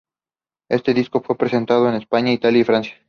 [0.67, 2.93] Este disco fue presentado en España, Italia y Francia.